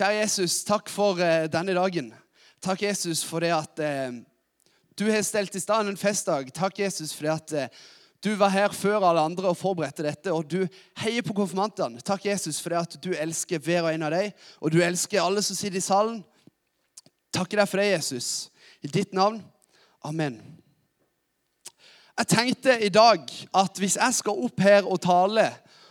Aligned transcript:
Kjære 0.00 0.22
Jesus, 0.22 0.62
takk 0.64 0.88
for 0.88 1.18
eh, 1.20 1.44
denne 1.52 1.74
dagen. 1.76 2.06
Takk, 2.64 2.86
Jesus, 2.86 3.20
for 3.20 3.44
det 3.44 3.50
at 3.52 3.80
eh, 3.84 4.14
du 4.96 5.02
har 5.12 5.20
stelt 5.20 5.58
i 5.58 5.60
stand 5.60 5.90
en 5.90 5.98
festdag. 6.00 6.48
Takk, 6.56 6.78
Jesus, 6.80 7.12
for 7.12 7.26
det 7.26 7.34
at 7.34 7.52
eh, 7.52 7.82
du 8.24 8.30
var 8.40 8.48
her 8.54 8.72
før 8.72 9.04
alle 9.04 9.26
andre 9.28 9.50
og 9.50 9.58
forberedte 9.60 10.06
dette. 10.06 10.32
Og 10.32 10.48
du 10.48 10.64
heier 11.02 11.20
på 11.20 11.36
konfirmantene. 11.36 12.00
Takk, 12.00 12.24
Jesus, 12.30 12.62
for 12.64 12.72
det 12.72 12.80
at 12.80 12.96
du 13.04 13.10
elsker 13.12 13.60
hver 13.60 13.82
og 13.82 13.90
en 13.92 14.06
av 14.08 14.16
dem. 14.16 14.32
Og 14.64 14.72
du 14.72 14.80
elsker 14.80 15.20
alle 15.20 15.44
som 15.44 15.58
sitter 15.58 15.76
i 15.76 15.84
salen. 15.84 16.22
Takker 17.36 17.60
deg 17.60 17.68
for 17.68 17.84
det, 17.84 17.90
Jesus. 17.90 18.30
I 18.80 18.88
ditt 18.88 19.12
navn. 19.12 19.42
Amen. 20.00 20.40
Jeg 22.16 22.32
tenkte 22.38 22.80
i 22.80 22.88
dag 22.88 23.28
at 23.52 23.84
hvis 23.84 24.00
jeg 24.00 24.16
skal 24.16 24.46
opp 24.48 24.64
her 24.64 24.88
og 24.88 25.04
tale 25.04 25.50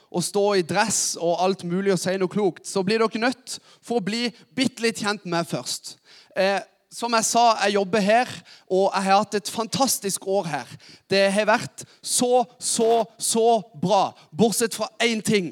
og 0.10 0.26
stå 0.26 0.46
i 0.58 0.66
dress 0.66 1.18
og 1.22 1.38
alt 1.44 1.64
mulig 1.68 1.94
og 1.94 2.02
si 2.02 2.16
noe 2.18 2.32
klokt, 2.32 2.66
så 2.68 2.84
blir 2.86 3.02
dere 3.02 3.22
nødt 3.22 3.60
for 3.86 4.00
å 4.00 4.06
bli 4.06 4.28
bitte 4.58 4.84
litt 4.86 5.02
kjent 5.04 5.26
med 5.26 5.38
meg 5.38 5.50
først. 5.50 5.96
Eh, 6.36 6.60
som 6.90 7.14
jeg 7.14 7.26
sa, 7.28 7.44
jeg 7.62 7.76
jobber 7.78 8.02
her, 8.02 8.30
og 8.66 8.88
jeg 8.88 9.06
har 9.06 9.20
hatt 9.22 9.36
et 9.38 9.52
fantastisk 9.54 10.26
år 10.28 10.48
her. 10.50 10.72
Det 11.10 11.28
har 11.32 11.46
vært 11.46 11.84
så, 12.02 12.44
så, 12.58 13.04
så 13.22 13.60
bra, 13.82 14.10
bortsett 14.34 14.74
fra 14.74 14.90
én 15.06 15.22
ting. 15.22 15.52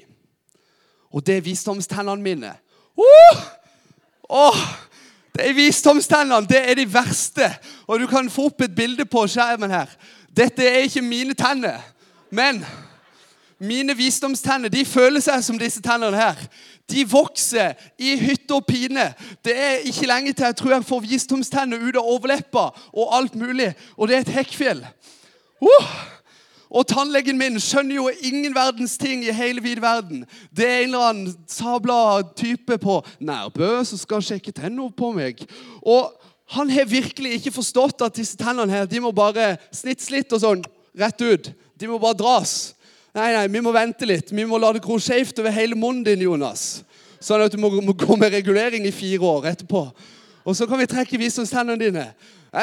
Og 1.14 1.22
det 1.26 1.38
er 1.38 1.46
visdomstennene 1.46 2.24
mine. 2.24 2.56
Uh! 2.98 3.46
Oh! 4.30 4.64
Det 5.38 5.46
er 5.46 5.54
visdomstennene. 5.54 6.50
Det 6.50 6.58
er 6.58 6.76
de 6.80 6.88
verste. 6.90 7.52
Og 7.86 8.02
du 8.02 8.08
kan 8.10 8.30
få 8.34 8.50
opp 8.50 8.66
et 8.66 8.76
bilde 8.76 9.06
på 9.06 9.28
skjermen 9.30 9.72
her. 9.72 9.94
Dette 10.34 10.66
er 10.66 10.86
ikke 10.86 11.06
mine 11.06 11.38
tenner, 11.38 11.82
men 12.34 12.64
mine 13.60 13.96
visdomstenner 13.98 14.70
de 14.70 14.84
føler 14.86 15.24
seg 15.24 15.42
som 15.46 15.58
disse 15.60 15.82
tennene 15.82 16.18
her. 16.18 16.42
De 16.90 17.04
vokser 17.10 17.74
i 18.00 18.16
hytte 18.20 18.54
og 18.56 18.68
pine. 18.68 19.10
Det 19.46 19.56
er 19.56 19.88
ikke 19.90 20.10
lenge 20.10 20.34
til 20.34 20.46
jeg 20.46 20.60
tror 20.60 20.76
jeg 20.76 20.90
får 20.90 21.08
visdomstenner 21.08 21.82
ut 21.82 21.98
av 21.98 22.12
overleppa 22.14 22.68
og 22.94 23.16
alt 23.18 23.36
mulig. 23.36 23.74
Og 23.98 24.08
det 24.08 24.18
er 24.18 24.28
et 24.28 24.38
hekkfjell. 24.40 24.86
Uh! 25.62 25.90
Og 26.68 26.84
tannlegen 26.88 27.38
min 27.40 27.56
skjønner 27.64 27.96
jo 27.96 28.10
ingen 28.28 28.56
verdens 28.56 28.98
ting 29.00 29.24
i 29.24 29.36
hele 29.36 29.64
vid 29.64 29.80
verden. 29.80 30.26
Det 30.52 30.68
er 30.68 30.82
en 30.82 30.90
eller 30.90 31.06
annen 31.10 31.36
sabla 31.48 32.22
type 32.36 32.78
på 32.84 33.00
Nærbø 33.24 33.70
som 33.88 34.02
skal 34.02 34.26
sjekke 34.26 34.52
tennene 34.52 34.92
på 34.92 35.14
meg. 35.16 35.46
Og 35.82 36.12
han 36.58 36.70
har 36.72 36.88
virkelig 36.88 37.38
ikke 37.40 37.56
forstått 37.56 38.04
at 38.04 38.20
disse 38.20 38.38
tennene 38.40 38.72
her, 38.72 38.86
de 38.86 39.00
må 39.04 39.14
bare 39.16 39.56
snitts 39.76 40.12
litt 40.12 40.32
og 40.36 40.44
sånn 40.44 40.66
rett 40.98 41.24
ut. 41.24 41.50
De 41.80 41.88
må 41.88 42.00
bare 42.04 42.20
dras. 42.20 42.74
Nei, 43.18 43.32
nei, 43.34 43.48
vi 43.50 43.62
må 43.66 43.72
vente 43.74 44.06
litt. 44.06 44.30
Vi 44.30 44.44
må 44.46 44.60
la 44.62 44.70
det 44.76 44.84
gro 44.86 45.00
skjevt 45.02 45.40
over 45.42 45.54
hele 45.56 45.78
munnen 45.80 46.04
din, 46.06 46.22
Jonas. 46.28 46.84
Sånn 47.18 47.42
at 47.42 47.54
du 47.54 47.58
må, 47.58 47.72
må, 47.82 47.96
gå 47.98 48.14
med 48.14 48.30
regulering 48.30 48.86
i 48.86 48.94
fire 48.94 49.26
år 49.26 49.48
etterpå. 49.56 49.88
Og 50.46 50.58
så 50.58 50.68
kan 50.70 50.78
vi 50.78 50.86
trekke 50.92 51.18
visdomstennene 51.18 51.82
dine. 51.82 52.04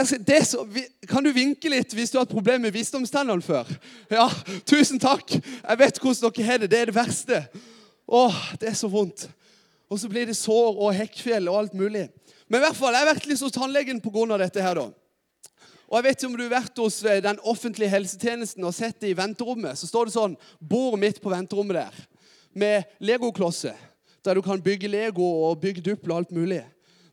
Så, 0.06 0.62
kan 1.10 1.26
du 1.26 1.32
vinke 1.34 1.72
litt 1.72 1.92
hvis 1.92 2.12
du 2.12 2.20
har 2.20 2.24
hatt 2.24 2.32
problemer 2.32 2.68
med 2.68 2.76
visdomstennene 2.76 3.42
før? 3.42 3.66
Ja, 4.14 4.28
tusen 4.70 5.02
takk. 5.02 5.34
Jeg 5.34 5.80
vet 5.82 5.98
hvordan 5.98 6.36
dere 6.38 6.46
har 6.46 6.62
det. 6.62 6.70
Det 6.70 6.80
er 6.84 6.92
det 6.92 6.96
verste. 7.02 7.42
Åh, 8.06 8.38
det 8.62 8.70
er 8.70 8.78
så 8.78 8.90
vondt. 8.92 9.26
Og 9.90 9.98
så 9.98 10.10
blir 10.12 10.30
det 10.30 10.38
sår 10.38 10.78
og 10.78 10.94
hekkfjell 10.94 11.50
og 11.50 11.64
alt 11.64 11.74
mulig. 11.74 12.06
Men 12.46 12.60
i 12.60 12.66
hvert 12.68 12.78
fall, 12.78 12.94
jeg 12.94 13.02
har 13.02 13.10
vært 13.10 13.26
litt 13.26 13.42
hos 13.42 13.58
tannlegen 13.58 13.98
pga. 14.04 14.38
dette. 14.38 14.62
her 14.62 14.78
da. 14.78 14.86
Og 15.88 15.98
jeg 15.98 16.06
vet 16.06 16.18
ikke 16.18 16.30
om 16.30 16.36
du 16.38 16.44
har 16.46 16.54
vært 16.56 16.80
hos 16.80 17.00
eh, 17.04 17.22
den 17.24 17.40
offentlige 17.44 17.92
helsetjenesten 17.92 18.64
og 18.64 18.74
sett 18.76 19.00
det 19.02 19.12
i 19.12 19.18
venterommet. 19.18 19.78
Så 19.78 19.88
står 19.90 20.08
det 20.08 20.16
sånn 20.16 20.36
bord 20.58 20.98
midt 21.00 21.20
på 21.22 21.32
venterommet 21.32 21.82
der 21.82 22.04
med 22.54 22.94
legoklosser. 23.02 23.76
Der 24.24 24.38
du 24.38 24.42
kan 24.42 24.62
bygge 24.62 24.88
Lego 24.88 25.26
og 25.48 25.60
bygge 25.60 25.82
duppel 25.84 26.14
og 26.14 26.22
alt 26.22 26.32
mulig. 26.32 26.62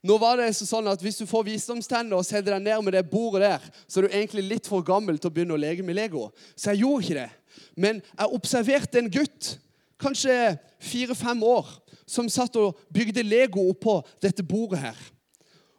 Nå 0.02 0.16
var 0.18 0.40
det 0.40 0.50
sånn 0.58 0.90
at 0.90 1.02
Hvis 1.04 1.20
du 1.22 1.28
får 1.30 1.46
visdomstenner 1.46 2.18
og 2.18 2.26
setter 2.26 2.56
deg 2.56 2.64
ned 2.66 2.86
med 2.86 2.96
det 2.96 3.04
bordet 3.10 3.44
der, 3.44 3.68
så 3.86 4.00
er 4.00 4.08
du 4.08 4.16
egentlig 4.16 4.48
litt 4.48 4.70
for 4.70 4.86
gammel 4.86 5.20
til 5.20 5.30
å 5.30 5.34
begynne 5.34 5.58
å 5.58 5.62
leke 5.62 5.86
med 5.86 6.00
Lego. 6.00 6.30
Så 6.56 6.72
jeg 6.72 6.82
gjorde 6.86 7.04
ikke 7.04 7.20
det. 7.20 7.30
Men 7.76 8.02
jeg 8.02 8.38
observerte 8.40 9.02
en 9.02 9.12
gutt, 9.12 9.56
kanskje 10.02 10.56
fire-fem 10.82 11.44
år, 11.46 11.70
som 12.10 12.30
satt 12.32 12.58
og 12.58 12.80
bygde 12.94 13.24
Lego 13.24 13.68
oppå 13.70 14.00
dette 14.24 14.44
bordet 14.44 14.82
her. 14.82 14.98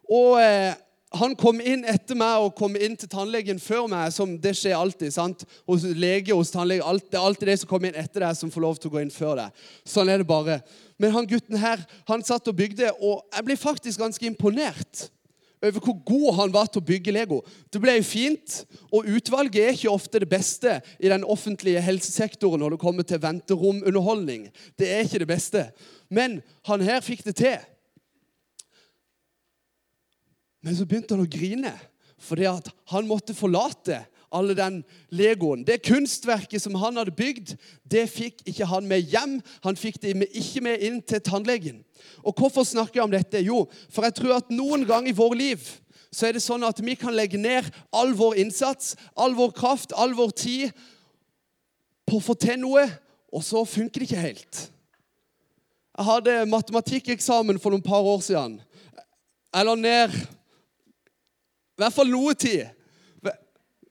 Og 0.07 0.39
eh, 0.43 0.77
han 1.19 1.35
kom 1.39 1.61
inn 1.61 1.85
etter 1.89 2.17
meg 2.19 2.47
og 2.47 2.55
kom 2.59 2.77
inn 2.77 2.95
til 2.99 3.11
tannlegen 3.13 3.61
før 3.63 3.87
meg, 3.91 4.13
som 4.15 4.35
det 4.41 4.55
skjer 4.59 4.77
alltid. 4.79 5.13
sant? 5.15 5.45
Hos 5.69 5.85
lege, 5.85 6.35
hos 6.35 6.53
tannlege, 6.55 6.85
alt, 6.85 7.11
Det 7.11 7.19
er 7.19 7.27
alltid 7.27 7.49
de 7.49 7.57
som 7.57 7.69
kommer 7.69 7.89
inn 7.89 8.01
etter 8.01 8.25
deg, 8.25 8.37
som 8.37 8.51
får 8.51 8.65
lov 8.65 8.79
til 8.79 8.91
å 8.91 8.95
gå 8.95 9.03
inn 9.03 9.15
før 9.15 9.37
deg. 9.37 9.65
Sånn 9.85 10.09
er 10.09 10.23
det 10.23 10.27
bare. 10.27 10.61
Men 10.99 11.13
han 11.13 11.27
gutten 11.27 11.59
her, 11.59 11.83
han 12.09 12.23
satt 12.23 12.49
og 12.49 12.57
bygde, 12.57 12.93
og 13.01 13.25
jeg 13.35 13.45
ble 13.45 13.57
faktisk 13.57 14.01
ganske 14.01 14.27
imponert 14.27 15.09
over 15.63 15.79
hvor 15.79 15.99
god 16.05 16.35
han 16.41 16.55
var 16.55 16.67
til 16.67 16.83
å 16.83 16.87
bygge 16.87 17.13
Lego. 17.15 17.41
Det 17.71 17.81
ble 17.83 17.95
jo 17.99 18.07
fint, 18.07 18.63
og 18.91 19.07
utvalget 19.07 19.63
er 19.63 19.77
ikke 19.77 19.93
ofte 19.93 20.23
det 20.23 20.31
beste 20.31 20.81
i 20.99 21.11
den 21.13 21.23
offentlige 21.23 21.83
helsesektoren 21.85 22.63
når 22.63 22.75
det 22.75 22.83
kommer 22.83 23.07
til 23.07 23.23
venteromunderholdning. 23.23 24.49
Det 24.79 24.91
er 24.91 25.07
ikke 25.07 25.23
det 25.23 25.31
beste. 25.31 25.69
Men 26.11 26.41
han 26.67 26.83
her 26.83 27.05
fikk 27.05 27.23
det 27.29 27.37
til. 27.39 27.61
Men 30.63 30.77
så 30.79 30.87
begynte 30.87 31.17
han 31.17 31.25
å 31.25 31.31
grine 31.31 31.75
fordi 32.23 32.47
at 32.47 32.69
han 32.93 33.09
måtte 33.09 33.35
forlate 33.35 33.97
alle 34.33 34.55
den 34.55 34.77
legoen. 35.11 35.65
Det 35.67 35.83
kunstverket 35.85 36.63
som 36.63 36.77
han 36.81 36.97
hadde 36.97 37.15
bygd, 37.15 37.55
det 37.83 38.07
fikk 38.11 38.45
ikke 38.49 38.69
han 38.71 38.87
med 38.89 39.11
hjem. 39.13 39.41
Han 39.67 39.79
fikk 39.79 40.01
det 40.03 40.15
ikke 40.31 40.63
med 40.65 40.85
inn 40.87 41.01
til 41.03 41.21
tannlegen. 41.25 41.83
Og 42.23 42.39
Hvorfor 42.39 42.65
snakker 42.67 43.01
jeg 43.01 43.05
om 43.05 43.13
dette? 43.13 43.43
Jo, 43.45 43.65
for 43.93 44.07
jeg 44.07 44.17
tror 44.19 44.39
at 44.39 44.53
noen 44.55 44.87
gang 44.89 45.09
i 45.09 45.17
vår 45.17 45.37
liv 45.39 45.67
så 46.13 46.29
er 46.29 46.37
det 46.37 46.45
sånn 46.45 46.65
at 46.67 46.81
vi 46.85 46.95
kan 47.01 47.15
legge 47.17 47.41
ned 47.41 47.69
all 47.97 48.13
vår 48.17 48.37
innsats, 48.43 48.95
all 49.17 49.33
vår 49.37 49.55
kraft, 49.57 49.95
all 49.97 50.13
vår 50.17 50.35
tid 50.37 50.83
på 52.09 52.19
å 52.19 52.25
få 52.25 52.37
til 52.37 52.61
noe, 52.61 52.85
og 53.33 53.45
så 53.45 53.63
funker 53.65 54.03
det 54.03 54.11
ikke 54.11 54.27
helt. 54.27 54.59
Jeg 55.97 56.09
hadde 56.09 56.37
matematikkeksamen 56.53 57.61
for 57.61 57.73
noen 57.73 57.85
par 57.85 58.05
år 58.05 58.21
siden. 58.25 58.59
Jeg 59.53 59.69
la 59.69 59.77
ned 59.77 60.15
i 61.73 61.83
hvert 61.83 61.95
fall 61.97 62.11
noe 62.13 62.35
tid 62.37 62.69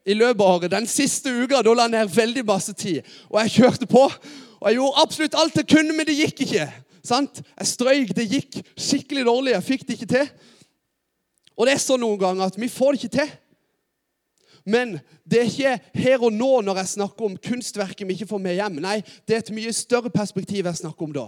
i 0.06 0.16
løpet 0.18 0.42
av 0.42 0.56
året. 0.56 0.72
Den 0.72 0.88
siste 0.90 1.30
uka 1.30 1.62
da 1.62 1.74
la 1.76 1.88
jeg 1.88 1.94
ned 1.96 2.16
veldig 2.16 2.46
masse 2.48 2.74
tid. 2.78 3.02
Og 3.30 3.40
jeg 3.42 3.56
kjørte 3.58 3.90
på. 3.90 4.06
Og 4.62 4.66
jeg 4.70 4.78
gjorde 4.78 5.04
absolutt 5.04 5.38
alt 5.38 5.60
jeg 5.60 5.70
kunne, 5.70 5.96
men 5.98 6.08
det 6.08 6.18
gikk 6.18 6.44
ikke. 6.46 6.68
Sant? 7.06 7.42
Jeg 7.58 7.70
strøyk. 7.70 8.16
Det 8.18 8.28
gikk 8.30 8.60
skikkelig 8.78 9.26
dårlig. 9.30 9.56
Jeg 9.56 9.68
fikk 9.68 9.86
det 9.88 9.98
ikke 9.98 10.12
til. 10.14 10.32
Og 11.58 11.68
det 11.68 11.76
er 11.76 11.84
sånn 11.84 12.02
noen 12.02 12.22
ganger 12.22 12.50
at 12.50 12.58
vi 12.58 12.70
får 12.72 12.96
det 12.96 13.02
ikke 13.02 13.18
til. 13.20 13.34
Men 14.66 15.00
det 15.26 15.40
er 15.42 15.50
ikke 15.50 16.02
her 16.04 16.26
og 16.28 16.34
nå 16.34 16.50
når 16.66 16.84
jeg 16.84 16.94
snakker 16.96 17.28
om 17.28 17.38
kunstverket 17.42 18.06
vi 18.08 18.18
ikke 18.18 18.30
får 18.30 18.42
med 18.42 18.58
hjem. 18.58 18.82
Nei, 18.84 19.00
det 19.26 19.36
er 19.36 19.44
et 19.44 19.54
mye 19.56 19.74
større 19.74 20.14
perspektiv 20.14 20.70
jeg 20.70 20.82
snakker 20.84 21.08
om 21.08 21.16
da. 21.16 21.28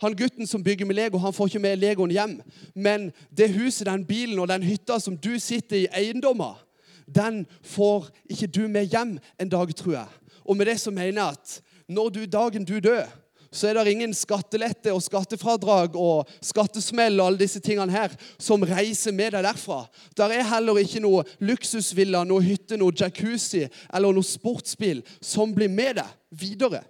Han 0.00 0.16
gutten 0.16 0.46
som 0.46 0.62
bygger 0.64 0.88
med 0.88 0.96
Lego, 0.96 1.18
han 1.18 1.32
får 1.32 1.50
ikke 1.50 1.62
med 1.62 1.76
Legoen 1.76 2.10
hjem. 2.14 2.38
Men 2.74 3.10
det 3.36 3.52
huset, 3.52 3.86
den 3.86 4.06
bilen 4.08 4.38
og 4.38 4.48
den 4.48 4.64
hytta 4.64 4.98
som 5.00 5.16
du 5.16 5.34
sitter 5.38 5.82
i 5.82 5.88
eiendommer, 5.92 6.56
den 7.04 7.44
får 7.66 8.08
ikke 8.30 8.46
du 8.46 8.62
med 8.68 8.88
hjem 8.88 9.18
en 9.40 9.48
dag, 9.52 9.74
tror 9.76 9.92
jeg. 9.92 10.20
Og 10.44 10.56
med 10.56 10.66
det 10.66 10.80
så 10.80 10.90
mener 10.90 11.22
jeg 11.22 11.36
at 11.36 11.60
når 11.90 12.08
du 12.08 12.24
dagen 12.26 12.64
du 12.64 12.78
dør, 12.80 13.08
så 13.52 13.66
er 13.66 13.74
det 13.74 13.90
ingen 13.90 14.12
skattelette 14.14 14.92
og 14.94 15.02
skattefradrag 15.02 15.96
og 15.98 16.28
skattesmell 16.44 17.18
og 17.18 17.26
alle 17.26 17.40
disse 17.42 17.58
tingene 17.62 17.90
her 17.90 18.14
som 18.38 18.62
reiser 18.62 19.14
med 19.14 19.34
deg 19.34 19.42
derfra. 19.42 19.82
Der 20.16 20.30
er 20.36 20.46
heller 20.52 20.78
ikke 20.78 21.02
noe 21.02 21.24
luksusvilla, 21.42 22.22
noe 22.24 22.44
hytte, 22.46 22.78
noe 22.78 22.94
jacuzzi 22.94 23.64
eller 23.66 24.14
noe 24.14 24.26
sportsbil 24.26 25.02
som 25.18 25.50
blir 25.54 25.72
med 25.72 25.98
deg 25.98 26.14
videre. 26.30 26.84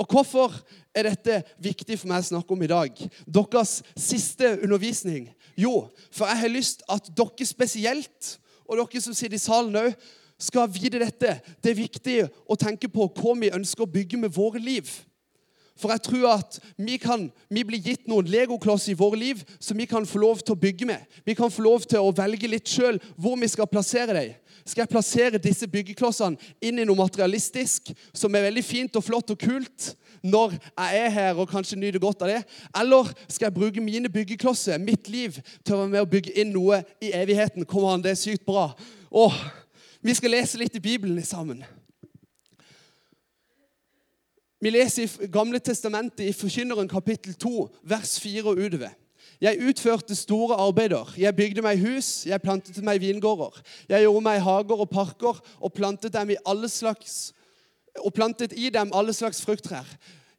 Og 0.00 0.08
hvorfor 0.10 0.56
er 0.94 1.08
dette 1.10 1.40
viktig 1.62 1.98
for 1.98 2.10
meg 2.10 2.22
å 2.22 2.28
snakke 2.30 2.54
om 2.54 2.62
i 2.64 2.70
dag? 2.70 3.00
Deres 3.26 3.80
siste 3.98 4.54
undervisning? 4.62 5.28
Jo, 5.58 5.88
for 6.14 6.30
jeg 6.30 6.42
har 6.42 6.52
lyst 6.52 6.84
at 6.90 7.10
dere 7.16 7.46
spesielt, 7.48 8.36
og 8.64 8.78
dere 8.80 9.02
som 9.02 9.16
sitter 9.16 9.38
i 9.38 9.42
salen 9.42 9.76
òg, 9.78 9.96
skal 10.40 10.70
vite 10.70 10.98
dette. 10.98 11.36
Det 11.62 11.72
er 11.72 11.78
viktig 11.78 12.16
å 12.50 12.56
tenke 12.58 12.90
på 12.90 13.06
hva 13.06 13.34
vi 13.38 13.52
ønsker 13.54 13.84
å 13.84 13.90
bygge 13.90 14.18
med 14.20 14.34
våre 14.34 14.62
liv. 14.62 14.88
For 15.74 15.90
jeg 15.90 16.04
tror 16.06 16.28
at 16.36 16.60
vi, 16.78 16.96
kan, 17.02 17.26
vi 17.50 17.64
blir 17.66 17.82
gitt 17.82 18.06
noen 18.06 18.28
legoklosser 18.30 18.92
i 18.92 18.98
våre 18.98 19.18
liv 19.18 19.40
som 19.58 19.78
vi 19.78 19.88
kan 19.90 20.06
få 20.06 20.20
lov 20.22 20.44
til 20.44 20.54
å 20.54 20.60
bygge 20.60 20.86
med. 20.86 21.02
Vi 21.26 21.34
kan 21.34 21.50
få 21.50 21.64
lov 21.66 21.86
til 21.90 21.98
å 21.98 22.14
velge 22.14 22.50
litt 22.50 22.70
sjøl 22.70 23.00
hvor 23.18 23.34
vi 23.40 23.50
skal 23.50 23.70
plassere 23.70 24.14
dem. 24.14 24.36
Skal 24.64 24.84
jeg 24.84 24.92
plassere 24.94 25.40
disse 25.42 25.66
byggeklossene 25.68 26.38
inn 26.64 26.78
i 26.80 26.86
noe 26.86 26.96
materialistisk 26.96 27.90
som 28.16 28.32
er 28.32 28.46
veldig 28.46 28.64
fint 28.64 28.96
og 28.96 29.04
flott 29.04 29.34
og 29.34 29.42
kult 29.42 29.90
når 30.24 30.54
jeg 30.56 31.02
er 31.02 31.10
her 31.12 31.40
og 31.42 31.50
kanskje 31.50 31.76
nyter 31.76 32.00
godt 32.00 32.22
av 32.24 32.32
det? 32.32 32.40
Eller 32.80 33.10
skal 33.26 33.50
jeg 33.50 33.56
bruke 33.58 33.84
mine 33.84 34.08
byggeklosser, 34.08 34.80
mitt 34.80 35.10
liv, 35.12 35.36
til 35.60 35.74
å 35.76 35.82
være 35.82 35.92
med 35.92 36.06
og 36.06 36.12
bygge 36.14 36.38
inn 36.40 36.54
noe 36.54 36.80
i 37.02 37.12
evigheten? 37.12 37.66
Kommer 37.68 37.92
han, 37.92 38.04
det 38.06 38.14
er 38.14 38.22
sykt 38.22 38.46
bra. 38.46 38.70
Åh, 39.12 39.40
vi 40.00 40.16
skal 40.16 40.32
lese 40.38 40.60
litt 40.62 40.78
i 40.78 40.86
Bibelen 40.86 41.20
sammen. 41.26 41.60
Vi 44.64 44.70
leser 44.72 45.04
i 45.20 45.26
Gamle 45.28 45.58
testamentet 45.60 46.22
i 46.24 46.32
Forkynneren 46.32 46.88
kapittel 46.88 47.34
2, 47.36 47.66
vers 47.84 48.14
4 48.16 48.46
og 48.48 48.56
utover. 48.56 48.94
Jeg 49.42 49.60
utførte 49.60 50.16
store 50.16 50.56
arbeider. 50.56 51.10
Jeg 51.20 51.36
bygde 51.36 51.60
meg 51.60 51.82
hus, 51.82 52.22
jeg 52.24 52.40
plantet 52.40 52.78
meg 52.80 53.02
vingårder. 53.02 53.58
Jeg 53.90 54.06
gjorde 54.06 54.22
meg 54.24 54.40
hager 54.40 54.80
og 54.80 54.88
parker 54.88 55.42
og 55.60 55.72
plantet, 55.76 56.16
i 56.32 56.38
slags, 56.72 57.34
og 58.00 58.14
plantet 58.16 58.56
i 58.56 58.70
dem 58.72 58.94
alle 58.96 59.12
slags 59.12 59.42
frukttrær. 59.44 59.84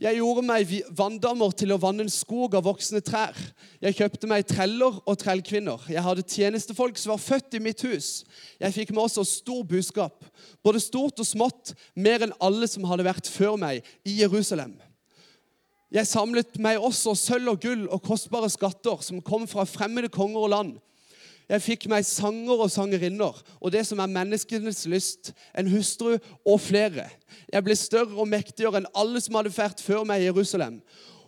Jeg 0.06 0.20
gjorde 0.20 0.44
meg 0.46 0.70
vanndammer 0.94 1.54
til 1.58 1.72
å 1.74 1.80
vanne 1.82 2.04
en 2.06 2.12
skog 2.14 2.54
av 2.54 2.68
voksne 2.68 3.00
trær. 3.02 3.34
Jeg 3.82 3.96
kjøpte 3.98 4.28
meg 4.30 4.44
treller 4.46 5.00
og 5.02 5.16
trellkvinner. 5.18 5.82
Jeg 5.90 6.04
hadde 6.06 6.26
tjenestefolk 6.30 7.00
som 7.02 7.16
var 7.16 7.24
født 7.24 7.58
i 7.58 7.62
mitt 7.64 7.82
hus. 7.88 8.20
Jeg 8.62 8.76
fikk 8.76 8.92
med 8.94 9.08
også 9.08 9.24
stor 9.26 9.64
buskap, 9.66 10.28
både 10.62 10.84
stort 10.84 11.24
og 11.24 11.26
smått, 11.26 11.74
mer 11.98 12.22
enn 12.22 12.36
alle 12.38 12.70
som 12.70 12.86
hadde 12.86 13.08
vært 13.08 13.32
før 13.34 13.58
meg 13.58 13.82
i 14.06 14.20
Jerusalem. 14.20 14.76
Jeg 15.90 16.12
samlet 16.12 16.62
meg 16.62 16.86
også 16.86 17.16
sølv 17.18 17.56
og 17.56 17.66
gull 17.66 17.88
og 17.90 18.06
kostbare 18.06 18.52
skatter 18.54 19.02
som 19.02 19.26
kom 19.26 19.50
fra 19.50 19.66
fremmede 19.66 20.14
konger 20.14 20.46
og 20.46 20.54
land. 20.54 20.76
Jeg 21.50 21.62
fikk 21.62 21.84
meg 21.92 22.06
sanger 22.08 22.64
og 22.66 22.72
sangerinner 22.74 23.38
og 23.60 23.74
det 23.74 23.84
som 23.86 24.00
er 24.02 24.12
menneskenes 24.12 24.86
lyst, 24.90 25.34
en 25.54 25.70
hustru 25.70 26.16
og 26.18 26.58
flere. 26.62 27.08
Jeg 27.54 27.66
ble 27.66 27.76
større 27.78 28.18
og 28.18 28.30
mektigere 28.30 28.82
enn 28.82 28.90
alle 28.98 29.22
som 29.22 29.38
hadde 29.38 29.54
fært 29.54 29.84
før 29.84 30.06
meg 30.10 30.24
i 30.24 30.30
Jerusalem. 30.30 30.80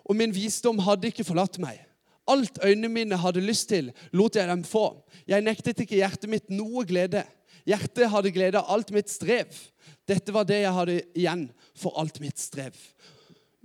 Og 0.08 0.18
min 0.18 0.34
visdom 0.34 0.80
hadde 0.82 1.12
ikke 1.12 1.28
forlatt 1.28 1.60
meg. 1.62 1.84
Alt 2.28 2.60
øynene 2.64 2.90
mine 2.92 3.20
hadde 3.22 3.44
lyst 3.44 3.70
til, 3.70 3.92
lot 4.12 4.36
jeg 4.36 4.50
dem 4.50 4.64
få. 4.68 4.90
Jeg 5.30 5.46
nektet 5.46 5.80
ikke 5.84 6.00
hjertet 6.00 6.32
mitt 6.32 6.50
noe 6.52 6.84
glede. 6.88 7.24
Hjertet 7.68 8.10
hadde 8.12 8.34
glede 8.36 8.60
av 8.60 8.74
alt 8.74 8.92
mitt 8.96 9.12
strev. 9.12 9.52
Dette 10.08 10.34
var 10.36 10.48
det 10.48 10.62
jeg 10.64 10.76
hadde 10.76 10.98
igjen 11.16 11.48
for 11.78 11.96
alt 12.00 12.20
mitt 12.24 12.40
strev. 12.40 12.76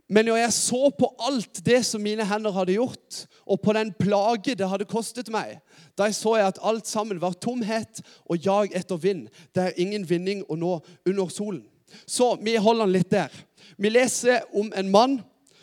Men 0.09 0.27
når 0.29 0.37
jeg 0.37 0.53
så 0.53 0.91
på 0.99 1.09
alt 1.25 1.61
det 1.65 1.81
som 1.87 2.03
mine 2.05 2.25
hender 2.27 2.53
hadde 2.53 2.75
gjort, 2.77 3.23
og 3.47 3.61
på 3.63 3.73
den 3.77 3.93
plage 3.99 4.57
det 4.59 4.69
hadde 4.69 4.89
kostet 4.89 5.31
meg, 5.33 5.61
da 5.99 6.11
så 6.13 6.37
jeg 6.37 6.53
at 6.53 6.61
alt 6.63 6.89
sammen 6.89 7.21
var 7.23 7.37
tomhet 7.41 8.03
og 8.27 8.41
jag 8.45 8.75
etter 8.77 9.01
vind. 9.01 9.29
Det 9.55 9.63
er 9.63 9.81
ingen 9.81 10.05
vinning 10.09 10.45
å 10.49 10.59
nå 10.59 10.79
under 11.09 11.33
solen. 11.33 11.65
Så 12.07 12.35
vi 12.41 12.57
holder 12.57 12.87
den 12.87 12.97
litt 12.97 13.11
der. 13.13 13.33
Vi 13.79 13.93
leser 13.93 14.45
om 14.57 14.73
en 14.77 14.91
mann 14.93 15.19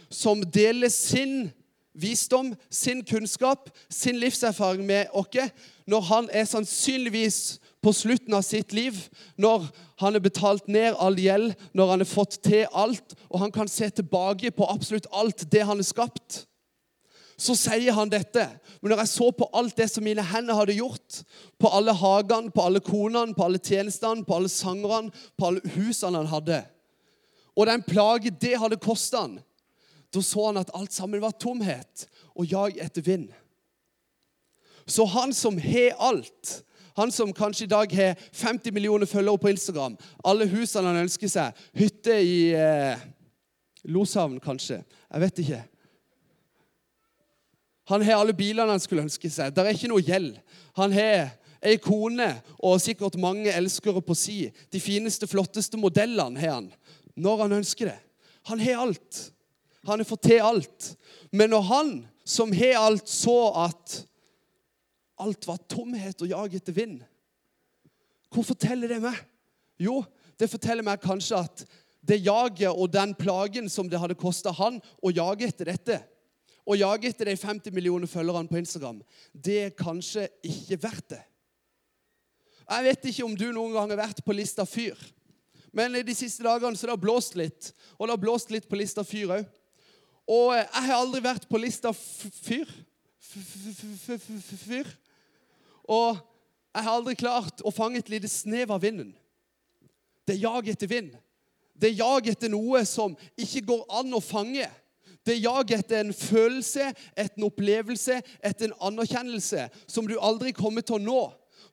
som 0.10 0.42
deler 0.42 0.90
sin 0.90 1.50
visdom, 1.94 2.54
sin 2.70 3.04
kunnskap, 3.06 3.70
sin 3.90 4.20
livserfaring 4.22 4.86
med 4.86 5.10
oss 5.14 5.52
når 5.90 6.06
han 6.06 6.30
er 6.34 6.46
sannsynligvis 6.46 7.60
på 7.82 7.94
slutten 7.96 8.34
av 8.36 8.44
sitt 8.44 8.74
liv, 8.76 8.98
når 9.40 9.70
han 10.02 10.16
har 10.16 10.24
betalt 10.24 10.68
ned 10.68 10.98
all 11.00 11.16
gjeld, 11.20 11.54
når 11.74 11.94
han 11.94 12.04
har 12.04 12.10
fått 12.10 12.40
til 12.44 12.66
alt, 12.76 13.16
og 13.30 13.40
han 13.40 13.54
kan 13.56 13.72
se 13.72 13.88
tilbake 13.90 14.52
på 14.52 14.68
absolutt 14.68 15.08
alt 15.16 15.46
det 15.52 15.64
han 15.64 15.80
har 15.80 15.88
skapt. 15.88 16.44
Så 17.40 17.56
sier 17.56 17.96
han 17.96 18.12
dette. 18.12 18.44
Men 18.82 18.92
når 18.92 19.06
jeg 19.06 19.12
så 19.14 19.30
på 19.32 19.48
alt 19.56 19.78
det 19.80 19.88
som 19.88 20.04
mine 20.04 20.24
hender 20.28 20.58
hadde 20.60 20.76
gjort, 20.76 21.22
på 21.56 21.72
alle 21.72 21.96
hagene, 21.96 22.52
på 22.52 22.66
alle 22.68 22.84
konene, 22.84 23.36
på 23.36 23.46
alle 23.48 23.62
tjenestene, 23.64 24.26
på 24.28 24.36
alle 24.36 24.52
sangerne, 24.52 25.14
på 25.40 25.48
alle 25.48 25.76
husene 25.78 26.20
han 26.20 26.34
hadde, 26.34 26.64
og 27.56 27.68
den 27.68 27.84
plage 27.84 28.32
det 28.40 28.58
hadde 28.60 28.80
kosta 28.80 29.26
han, 29.26 29.40
da 30.14 30.22
så 30.26 30.50
han 30.50 30.60
at 30.62 30.72
alt 30.76 30.94
sammen 30.96 31.22
var 31.22 31.36
tomhet 31.38 32.08
og 32.34 32.48
jag 32.50 32.80
etter 32.82 33.04
vind. 33.06 33.28
Så 34.90 35.06
han 35.06 35.34
som 35.38 35.60
har 35.62 35.96
alt, 36.00 36.64
han 37.00 37.12
som 37.16 37.32
kanskje 37.36 37.66
i 37.66 37.72
dag 37.72 37.96
har 37.96 38.20
50 38.36 38.76
millioner 38.76 39.08
følgere 39.10 39.40
på 39.42 39.52
Instagram, 39.54 39.98
alle 40.26 40.48
husene 40.52 40.92
han 40.92 41.04
ønsker 41.06 41.32
seg, 41.32 41.66
hytte 41.80 42.16
i 42.20 42.38
eh, 42.54 43.02
Loshavn 43.88 44.40
kanskje, 44.44 44.82
jeg 44.84 45.24
vet 45.24 45.44
ikke. 45.44 45.62
Han 47.90 48.04
har 48.06 48.20
alle 48.22 48.36
bilene 48.38 48.76
han 48.76 48.82
skulle 48.84 49.08
ønske 49.08 49.32
seg. 49.34 49.54
Det 49.56 49.64
er 49.64 49.74
ikke 49.74 49.90
noe 49.90 50.04
gjeld. 50.06 50.36
Han 50.78 50.94
har 50.94 51.32
ei 51.66 51.80
kone 51.82 52.28
og 52.62 52.82
sikkert 52.84 53.18
mange 53.20 53.50
elskere 53.50 54.04
på 54.06 54.16
si. 54.18 54.44
De 54.70 54.82
fineste, 54.84 55.28
flotteste 55.28 55.80
modellene 55.80 56.40
har 56.40 56.60
han 56.60 56.70
når 57.20 57.42
han 57.44 57.58
ønsker 57.60 57.90
det. 57.90 57.98
Han 58.52 58.62
har 58.62 58.84
alt. 58.86 59.24
Han 59.90 60.00
har 60.00 60.08
fått 60.08 60.28
til 60.30 60.46
alt. 60.46 60.92
Men 61.32 61.52
når 61.56 61.66
han 61.72 61.92
som 62.30 62.54
har 62.54 62.78
alt, 62.80 63.10
så 63.10 63.40
at 63.66 63.98
alt 65.20 65.48
var 65.48 65.62
tomhet 65.70 66.22
og 66.24 66.32
jag 66.32 66.56
etter 66.56 66.76
vind 66.76 67.04
Hvor 68.30 68.46
forteller 68.46 68.92
det 68.92 69.02
meg? 69.04 69.18
Jo, 69.80 70.02
det 70.40 70.50
forteller 70.52 70.86
meg 70.86 71.02
kanskje 71.02 71.40
at 71.40 71.64
det 72.06 72.22
jaget 72.24 72.72
og 72.72 72.92
den 72.92 73.14
plagen 73.18 73.70
som 73.72 73.90
det 73.90 74.00
hadde 74.00 74.18
kosta 74.20 74.54
han 74.56 74.80
å 75.04 75.12
jage 75.12 75.48
etter 75.50 75.72
dette, 75.72 75.98
å 76.64 76.78
jage 76.78 77.10
etter 77.10 77.28
de 77.28 77.36
50 77.40 77.74
millioner 77.76 78.08
følgerne 78.08 78.48
på 78.48 78.60
Instagram, 78.60 79.02
det 79.34 79.58
er 79.66 79.76
kanskje 79.76 80.28
ikke 80.46 80.80
verdt 80.84 81.16
det. 81.16 81.22
Jeg 82.70 82.86
vet 82.86 83.08
ikke 83.10 83.26
om 83.26 83.36
du 83.36 83.48
noen 83.50 83.74
gang 83.74 83.90
har 83.96 84.04
vært 84.04 84.22
på 84.26 84.36
Lista 84.38 84.66
Fyr. 84.70 85.00
Men 85.74 85.94
de 86.06 86.16
siste 86.18 86.46
dagene 86.46 86.78
så 86.78 86.88
det 86.88 86.94
har 86.94 87.02
blåst 87.02 87.38
litt. 87.38 87.72
Og 87.98 88.06
det 88.06 88.14
har 88.14 88.22
blåst 88.22 88.54
litt 88.54 88.68
på 88.70 88.78
Lista 88.78 89.04
Fyr 89.06 89.34
òg. 89.40 89.48
Og 90.30 90.54
jeg 90.54 90.86
har 90.86 91.00
aldri 91.00 91.24
vært 91.26 91.48
på 91.50 91.62
Lista 91.62 91.94
Fyr. 91.94 92.70
Fyr. 93.20 94.92
Og 95.90 96.20
jeg 96.76 96.86
har 96.86 96.94
aldri 96.94 97.16
klart 97.18 97.64
å 97.66 97.74
fange 97.74 98.02
et 98.02 98.12
lite 98.14 98.30
snev 98.30 98.72
av 98.72 98.84
vinden. 98.86 99.10
Det 100.28 100.36
er 100.38 100.44
jag 100.44 100.70
etter 100.70 100.90
vind. 100.90 101.16
Det 101.74 101.90
er 101.90 101.98
jag 102.02 102.28
etter 102.30 102.52
noe 102.54 102.84
som 102.86 103.16
ikke 103.40 103.66
går 103.72 103.84
an 104.02 104.14
å 104.14 104.22
fange. 104.22 104.68
Det 105.26 105.36
er 105.36 105.44
jag 105.44 105.72
etter 105.76 106.04
en 106.04 106.14
følelse, 106.16 106.92
etter 107.18 107.40
en 107.40 107.48
opplevelse, 107.50 108.20
etter 108.46 108.70
en 108.70 108.78
anerkjennelse 108.92 109.68
som 109.88 110.08
du 110.08 110.16
aldri 110.22 110.54
kommer 110.56 110.86
til 110.86 111.00
å 111.00 111.04
nå. 111.04 111.20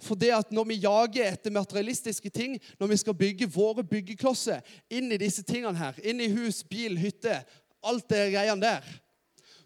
For 0.02 0.18
det 0.18 0.32
at 0.36 0.50
når 0.52 0.68
vi 0.70 0.80
jager 0.82 1.28
etter 1.30 1.54
materialistiske 1.54 2.30
ting, 2.32 2.56
når 2.80 2.90
vi 2.92 2.98
skal 3.00 3.16
bygge 3.16 3.48
våre 3.52 3.84
byggeklosser 3.86 4.64
inn 4.92 5.12
i 5.12 5.20
disse 5.20 5.44
tingene 5.46 5.78
her, 5.78 5.96
inn 6.04 6.20
i 6.20 6.32
hus, 6.32 6.62
bil, 6.68 6.98
hytte, 7.00 7.38
alt 7.86 8.08
det 8.10 8.30
greiene 8.34 8.60
der, 8.60 8.96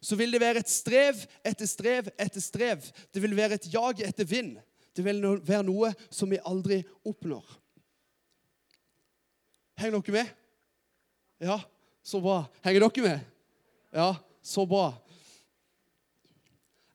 så 0.00 0.16
vil 0.16 0.32
det 0.32 0.40
være 0.40 0.62
et 0.64 0.72
strev 0.72 1.18
etter 1.44 1.68
strev 1.68 2.08
etter 2.18 2.40
strev. 2.40 2.84
Det 3.12 3.22
vil 3.22 3.36
være 3.36 3.58
et 3.60 3.68
jag 3.72 4.00
etter 4.06 4.24
vind. 4.24 4.56
Det 4.96 5.04
vil 5.04 5.22
være 5.46 5.66
noe 5.66 5.92
som 6.10 6.30
vi 6.32 6.40
aldri 6.44 6.80
oppnår. 7.06 7.44
Henger 9.80 10.00
dere 10.00 10.16
med? 10.16 10.32
Ja, 11.40 11.60
så 12.02 12.20
bra. 12.20 12.42
Henger 12.64 12.86
dere 12.88 13.06
med? 13.06 13.28
Ja, 13.92 14.10
så 14.42 14.66
bra. 14.68 14.90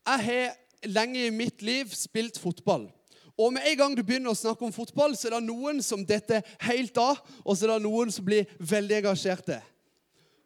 Jeg 0.06 0.26
har 0.26 0.90
lenge 0.90 1.26
i 1.26 1.34
mitt 1.34 1.62
liv 1.66 1.90
spilt 1.98 2.38
fotball. 2.42 2.90
Og 3.36 3.52
med 3.54 3.66
en 3.68 3.78
gang 3.78 3.96
du 3.98 4.04
begynner 4.06 4.32
å 4.32 4.38
snakke 4.38 4.64
om 4.64 4.74
fotball, 4.74 5.16
så 5.18 5.28
er 5.28 5.36
det 5.36 5.48
noen 5.48 5.82
som 5.84 6.06
detter 6.08 6.46
helt 6.64 6.96
av, 7.02 7.20
og 7.44 7.58
så 7.58 7.66
er 7.66 7.74
det 7.74 7.84
noen 7.84 8.14
som 8.14 8.26
blir 8.28 8.48
veldig 8.60 9.02
engasjerte. 9.02 9.60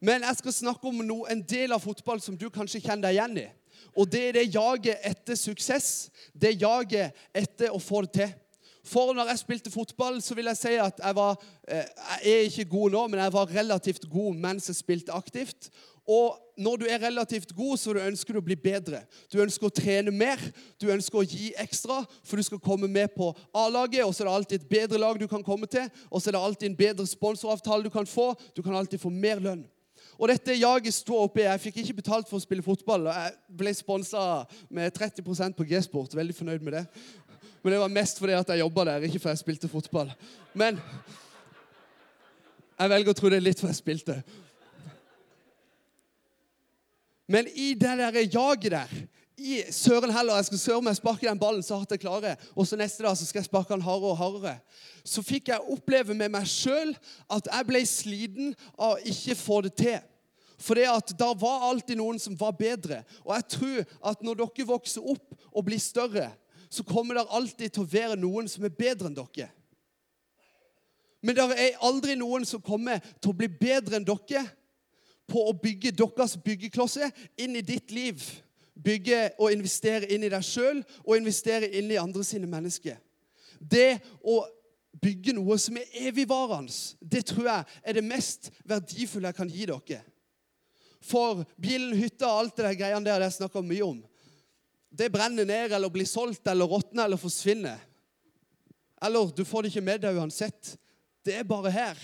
Men 0.02 0.24
jeg 0.24 0.40
skal 0.40 0.56
snakke 0.56 0.88
om 0.88 1.02
noe, 1.04 1.28
en 1.32 1.42
del 1.44 1.76
av 1.76 1.84
fotball 1.84 2.22
som 2.24 2.38
du 2.40 2.48
kanskje 2.50 2.82
kjenner 2.82 3.10
deg 3.10 3.18
igjen 3.18 3.42
i. 3.44 3.48
Og 3.98 4.08
det 4.12 4.22
er 4.28 4.38
det 4.38 4.52
jaget 4.54 5.08
etter 5.08 5.40
suksess. 5.40 6.10
Det 6.34 6.56
jaget 6.62 7.16
etter 7.36 7.74
å 7.74 7.82
få 7.84 8.06
det 8.06 8.14
til. 8.20 8.36
For 8.90 9.14
når 9.14 9.34
jeg 9.34 9.42
spilte 9.44 9.72
fotball, 9.72 10.22
så 10.24 10.36
vil 10.38 10.48
jeg 10.50 10.58
si 10.58 10.74
at 10.80 11.02
jeg 11.04 11.16
var 11.16 11.36
eh, 11.68 11.86
Jeg 12.24 12.34
er 12.34 12.48
ikke 12.48 12.70
god 12.72 12.96
nå, 12.96 13.08
men 13.08 13.20
jeg 13.22 13.34
var 13.36 13.52
relativt 13.54 14.10
god 14.10 14.38
mens 14.40 14.70
jeg 14.72 14.80
spilte 14.80 15.14
aktivt. 15.14 15.70
Og 16.10 16.40
når 16.58 16.80
du 16.82 16.86
er 16.90 17.02
relativt 17.04 17.52
god, 17.56 17.78
så 17.78 17.94
ønsker 17.94 18.34
du 18.34 18.40
å 18.40 18.46
bli 18.48 18.56
bedre. 18.58 19.04
Du 19.30 19.38
ønsker 19.44 19.68
å 19.68 19.74
trene 19.74 20.12
mer, 20.12 20.42
du 20.82 20.88
ønsker 20.90 21.20
å 21.20 21.28
gi 21.28 21.52
ekstra, 21.62 22.00
for 22.26 22.40
du 22.40 22.48
skal 22.48 22.62
komme 22.64 22.90
med 22.90 23.14
på 23.14 23.30
A-laget. 23.54 24.08
Og 24.08 24.16
så 24.16 24.24
er 24.24 24.30
det 24.30 24.38
alltid 24.40 24.62
et 24.64 24.72
bedre 24.72 25.02
lag 25.04 25.20
du 25.22 25.28
kan 25.30 25.46
komme 25.46 25.70
til, 25.70 25.86
og 26.10 26.18
så 26.18 26.32
er 26.32 26.38
det 26.38 26.42
alltid 26.48 26.72
en 26.72 26.80
bedre 26.80 27.06
sponsoravtale 27.08 27.86
du 27.86 27.94
kan 27.94 28.10
få. 28.10 28.32
Du 28.58 28.64
kan 28.66 28.80
alltid 28.80 29.04
få 29.04 29.14
mer 29.14 29.44
lønn. 29.44 29.68
Og 30.20 30.28
dette 30.28 30.58
jaget 30.60 30.94
sto 30.94 31.16
oppi. 31.24 31.46
Jeg 31.46 31.62
fikk 31.64 31.78
ikke 31.80 32.02
betalt 32.02 32.28
for 32.28 32.36
å 32.40 32.44
spille 32.44 32.66
fotball. 32.66 33.08
og 33.08 33.16
Jeg 33.16 33.58
ble 33.62 33.72
sponsa 33.78 34.24
med 34.68 34.92
30% 34.92 35.56
på 35.56 35.68
G-sport. 35.70 36.16
Veldig 36.18 36.36
fornøyd 36.36 36.66
med 36.66 36.76
det. 36.76 36.84
Men 37.64 37.74
det 37.74 37.80
var 37.80 37.94
mest 37.96 38.20
fordi 38.20 38.36
at 38.36 38.52
jeg 38.52 38.62
jobba 38.62 38.86
der, 38.88 39.08
ikke 39.08 39.20
fordi 39.20 39.36
jeg 39.36 39.44
spilte 39.44 39.72
fotball. 39.72 40.12
Men 40.60 40.80
jeg 42.80 42.92
velger 42.92 43.12
å 43.12 43.18
tro 43.20 43.32
det 43.32 43.40
er 43.40 43.48
litt 43.48 43.60
fordi 43.60 43.74
jeg 43.74 43.80
spilte. 43.80 44.18
Men 47.30 47.48
i 47.56 47.74
det 47.80 47.96
der 48.00 48.20
jaget 48.26 48.72
der 48.74 48.94
i 49.40 49.64
Søren 49.72 50.12
heller, 50.14 50.36
jeg 50.40 50.50
skal 50.50 50.62
søren 50.62 50.86
meg 50.86 50.98
sparke 50.98 51.28
den 51.28 51.40
ballen 51.40 51.64
så 51.66 51.80
hardt 51.80 51.94
jeg 51.96 52.04
klarer, 52.04 52.40
og 52.56 52.68
så 52.68 52.78
neste 52.80 53.04
dag 53.06 53.16
så 53.18 53.26
skal 53.28 53.42
jeg 53.42 53.48
sparke 53.50 53.74
den 53.74 53.86
hardere 53.86 54.14
og 54.14 54.20
hardere. 54.20 54.56
Så 55.08 55.24
fikk 55.26 55.52
jeg 55.52 55.72
oppleve 55.72 56.16
med 56.18 56.34
meg 56.34 56.48
sjøl 56.50 56.94
at 57.32 57.48
jeg 57.48 57.68
ble 57.70 57.84
sliten 57.88 58.54
av 58.76 58.98
å 58.98 59.04
ikke 59.12 59.38
få 59.40 59.62
det 59.66 59.74
til. 59.80 60.00
For 60.60 60.76
det 60.76 60.90
at 60.92 61.14
da 61.20 61.32
var 61.40 61.70
alltid 61.70 61.98
noen 62.02 62.20
som 62.20 62.36
var 62.40 62.52
bedre. 62.60 63.00
Og 63.24 63.32
jeg 63.38 63.48
tror 63.56 63.78
at 64.12 64.26
når 64.26 64.42
dere 64.42 64.68
vokser 64.68 65.06
opp 65.08 65.38
og 65.54 65.66
blir 65.66 65.80
større, 65.80 66.28
så 66.70 66.84
kommer 66.84 67.16
det 67.16 67.30
alltid 67.32 67.74
til 67.74 67.86
å 67.86 67.90
være 67.90 68.20
noen 68.20 68.50
som 68.52 68.68
er 68.68 68.76
bedre 68.76 69.08
enn 69.08 69.18
dere. 69.18 69.48
Men 71.24 71.36
det 71.36 71.48
er 71.56 71.80
aldri 71.84 72.16
noen 72.20 72.46
som 72.48 72.64
kommer 72.64 73.00
til 73.20 73.32
å 73.32 73.40
bli 73.40 73.50
bedre 73.52 73.98
enn 73.98 74.08
dere 74.08 74.44
på 75.30 75.48
å 75.48 75.56
bygge 75.56 75.94
deres 75.96 76.36
byggeklosser 76.44 77.12
inn 77.40 77.58
i 77.60 77.66
ditt 77.66 77.92
liv 77.96 78.22
bygge 78.84 79.22
og 79.40 79.52
investere 79.54 80.08
inn 80.12 80.24
i 80.24 80.32
deg 80.32 80.46
sjøl 80.46 80.82
og 81.04 81.18
investere 81.18 81.70
inn 81.80 81.92
i 81.92 82.00
andre 82.00 82.24
sine 82.28 82.48
mennesker. 82.50 83.00
Det 83.60 84.00
å 84.24 84.42
bygge 85.00 85.36
noe 85.36 85.58
som 85.62 85.78
er 85.80 85.90
evigvarende, 86.08 86.74
det 87.00 87.26
tror 87.30 87.50
jeg 87.50 87.82
er 87.84 87.98
det 87.98 88.06
mest 88.06 88.50
verdifulle 88.68 89.32
jeg 89.32 89.38
kan 89.38 89.52
gi 89.52 89.68
dere. 89.70 90.02
For 91.00 91.46
bilen, 91.62 91.96
hytta 91.96 92.28
og 92.28 92.40
alt 92.44 92.58
det 92.58 92.66
der 92.68 92.80
greiene 92.80 93.06
der 93.08 93.22
det 93.22 93.30
jeg 93.30 93.40
snakker 93.40 93.64
mye 93.64 93.86
om, 93.86 94.00
det 94.90 95.12
brenner 95.14 95.46
ned 95.46 95.76
eller 95.76 95.92
blir 95.94 96.08
solgt 96.10 96.48
eller 96.50 96.68
råtner 96.68 97.06
eller 97.06 97.22
forsvinner. 97.22 97.78
Eller 99.02 99.32
du 99.36 99.46
får 99.48 99.64
det 99.64 99.72
ikke 99.72 99.86
med 99.86 100.02
deg 100.04 100.18
uansett. 100.18 100.74
Det 101.24 101.38
er 101.40 101.48
bare 101.48 101.72
her. 101.72 102.00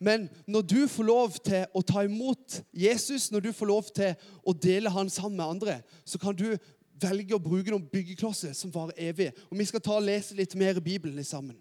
Men 0.00 0.28
når 0.46 0.62
du 0.62 0.80
får 0.90 1.06
lov 1.06 1.36
til 1.44 1.66
å 1.72 1.82
ta 1.86 2.02
imot 2.04 2.60
Jesus, 2.72 3.30
når 3.32 3.46
du 3.46 3.52
får 3.54 3.70
lov 3.70 3.90
til 3.94 4.14
å 4.42 4.52
dele 4.52 4.90
han 4.90 5.10
sammen 5.10 5.38
med 5.38 5.46
andre, 5.46 5.76
så 6.04 6.18
kan 6.18 6.34
du 6.36 6.56
velge 7.00 7.36
å 7.36 7.42
bruke 7.42 7.70
noen 7.72 7.86
byggeklosser 7.90 8.54
som 8.56 8.72
varer 8.74 8.98
evig. 9.10 9.30
Og 9.50 9.58
Vi 9.58 9.68
skal 9.70 9.82
ta 9.84 9.98
og 9.98 10.06
lese 10.06 10.36
litt 10.36 10.54
mer 10.58 10.78
i 10.78 10.84
Bibelen 10.84 11.24
sammen. 11.24 11.56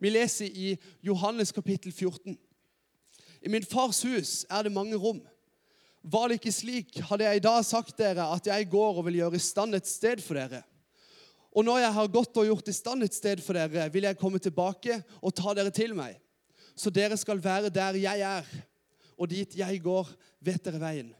Vi 0.00 0.10
leser 0.10 0.48
i 0.48 0.76
Johannes 1.04 1.52
kapittel 1.52 1.92
14. 1.92 2.38
I 3.44 3.52
min 3.52 3.64
fars 3.64 4.00
hus 4.04 4.46
er 4.48 4.64
det 4.64 4.72
mange 4.72 4.96
rom. 4.96 5.20
Var 6.00 6.28
det 6.28 6.38
ikke 6.38 6.52
slik, 6.56 6.96
hadde 7.04 7.26
jeg 7.26 7.40
i 7.40 7.44
dag 7.44 7.60
sagt 7.68 7.98
dere 8.00 8.30
at 8.32 8.46
jeg 8.48 8.68
går 8.72 8.96
og 8.96 9.04
vil 9.10 9.20
gjøre 9.20 9.36
i 9.36 9.44
stand 9.44 9.76
et 9.76 9.88
sted 9.88 10.22
for 10.24 10.40
dere. 10.40 10.62
Og 11.52 11.66
når 11.66 11.82
jeg 11.82 11.92
har 11.98 12.12
gått 12.14 12.40
og 12.40 12.46
gjort 12.48 12.70
i 12.70 12.76
stand 12.76 13.04
et 13.04 13.16
sted 13.16 13.42
for 13.44 13.58
dere, 13.58 13.90
vil 13.92 14.06
jeg 14.08 14.16
komme 14.16 14.40
tilbake 14.40 15.02
og 15.20 15.34
ta 15.36 15.52
dere 15.56 15.72
til 15.74 15.92
meg. 15.98 16.16
Så 16.76 16.90
dere 16.90 17.16
skal 17.20 17.40
være 17.42 17.70
der 17.70 17.98
jeg 18.00 18.20
er, 18.20 18.52
og 19.18 19.30
dit 19.30 19.56
jeg 19.56 19.80
går, 19.84 20.08
vet 20.40 20.64
dere 20.64 20.80
veien. 20.80 21.10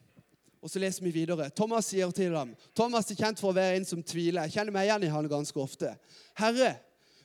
Og 0.61 0.71
så 0.71 0.81
leser 0.81 1.05
vi 1.05 1.13
videre. 1.15 1.49
Thomas 1.57 1.89
sier 1.89 2.11
til 2.13 2.35
ham 2.37 2.53
Thomas 2.77 3.09
er 3.11 3.17
kjent 3.17 3.41
for 3.41 3.53
å 3.53 3.57
være 3.57 3.79
en 3.79 3.89
som 3.89 4.03
tviler. 4.05 4.45
Jeg 4.45 4.59
kjenner 4.59 4.75
meg 4.75 4.89
igjen 4.89 5.07
i 5.09 5.13
han 5.13 5.29
ganske 5.29 5.61
ofte. 5.61 5.95
Herre, 6.37 6.75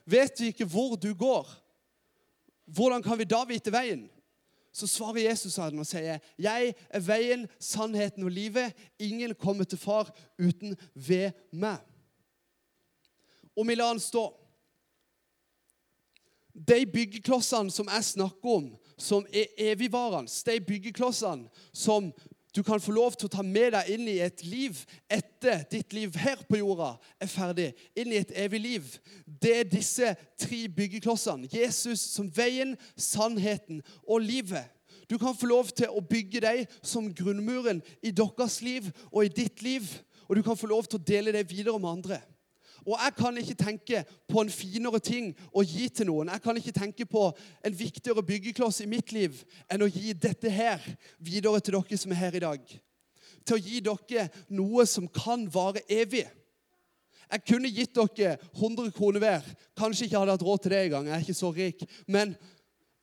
vet 0.07 0.39
vi 0.39 0.53
ikke 0.53 0.67
hvor 0.71 0.95
du 0.95 1.11
går? 1.17 1.49
Hvordan 2.65 3.03
kan 3.03 3.19
vi 3.19 3.27
da 3.29 3.43
vite 3.47 3.73
veien? 3.73 4.07
Så 4.75 4.87
svarer 4.91 5.29
Jesus 5.29 5.55
han 5.55 5.79
og 5.79 5.87
sier, 5.87 6.19
'Jeg 6.37 6.73
er 6.89 6.99
veien, 6.99 7.47
sannheten 7.59 8.23
og 8.23 8.31
livet. 8.31 8.73
Ingen 8.99 9.35
kommer 9.35 9.63
til 9.63 9.77
far 9.77 10.11
uten 10.39 10.75
ved 10.93 11.31
meg.' 11.51 11.79
Og 13.55 13.67
vi 13.67 13.75
lar 13.75 13.87
han 13.87 13.99
stå. 13.99 14.33
De 16.67 16.85
byggeklossene 16.89 17.71
som 17.71 17.89
jeg 17.91 18.07
snakker 18.13 18.57
om, 18.57 18.71
som 18.97 19.25
er 19.33 19.51
evigvarende, 19.71 20.31
de 20.45 20.59
byggeklossene 20.65 21.49
som 21.73 22.13
du 22.55 22.63
kan 22.63 22.79
få 22.79 22.93
lov 22.95 23.17
til 23.19 23.27
å 23.27 23.33
ta 23.33 23.43
med 23.43 23.73
deg 23.75 23.89
inn 23.91 24.05
i 24.07 24.19
et 24.23 24.39
liv 24.47 24.77
etter 25.11 25.65
ditt 25.71 25.91
liv 25.93 26.15
her 26.15 26.39
på 26.47 26.61
jorda 26.61 26.93
er 27.19 27.27
ferdig, 27.27 27.73
inn 27.99 28.13
i 28.13 28.21
et 28.21 28.31
evig 28.45 28.61
liv. 28.63 28.93
Det 29.27 29.51
er 29.59 29.67
disse 29.67 30.13
tre 30.39 30.61
byggeklossene. 30.77 31.49
Jesus 31.51 32.05
som 32.13 32.29
veien, 32.31 32.77
sannheten 32.95 33.81
og 34.07 34.23
livet. 34.23 34.71
Du 35.11 35.17
kan 35.19 35.35
få 35.35 35.49
lov 35.51 35.73
til 35.75 35.91
å 35.91 35.99
bygge 35.99 36.45
deg 36.45 36.77
som 36.79 37.11
grunnmuren 37.13 37.83
i 37.99 38.13
deres 38.15 38.61
liv 38.63 38.87
og 39.11 39.25
i 39.25 39.33
ditt 39.35 39.61
liv. 39.65 39.91
Og 40.29 40.39
du 40.39 40.41
kan 40.45 40.57
få 40.57 40.71
lov 40.71 40.87
til 40.87 41.01
å 41.01 41.05
dele 41.11 41.35
det 41.35 41.43
videre 41.51 41.79
med 41.79 41.91
andre. 41.91 42.21
Og 42.83 42.97
jeg 42.99 43.15
kan 43.17 43.37
ikke 43.39 43.57
tenke 43.57 44.01
på 44.29 44.41
en 44.41 44.51
finere 44.51 44.99
ting 45.03 45.31
å 45.55 45.63
gi 45.65 45.87
til 45.89 46.09
noen. 46.09 46.31
Jeg 46.33 46.43
kan 46.43 46.57
ikke 46.59 46.75
tenke 46.75 47.07
på 47.09 47.27
en 47.65 47.77
viktigere 47.77 48.23
byggekloss 48.25 48.81
i 48.83 48.89
mitt 48.89 49.13
liv 49.15 49.39
enn 49.71 49.85
å 49.85 49.89
gi 49.89 50.13
dette 50.13 50.51
her 50.51 50.83
videre 51.17 51.61
til 51.63 51.79
dere 51.79 51.99
som 52.01 52.13
er 52.13 52.21
her 52.23 52.37
i 52.37 52.43
dag. 52.43 52.73
Til 53.45 53.57
å 53.57 53.61
gi 53.61 53.81
dere 53.85 54.27
noe 54.49 54.85
som 54.89 55.07
kan 55.07 55.47
vare 55.51 55.85
evig. 55.89 56.25
Jeg 57.31 57.45
kunne 57.47 57.71
gitt 57.73 57.95
dere 57.95 58.35
100 58.53 58.91
kroner 58.95 59.23
hver. 59.23 59.47
Kanskje 59.77 60.05
ikke 60.05 60.21
hadde 60.21 60.35
hatt 60.35 60.45
råd 60.45 60.65
til 60.65 60.75
det 60.75 60.83
engang. 60.85 61.09
Jeg 61.09 61.17
er 61.17 61.25
ikke 61.25 61.41
så 61.41 61.51
rik. 61.55 61.85
Men 62.07 62.35